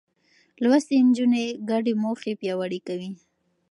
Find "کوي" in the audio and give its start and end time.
2.87-3.11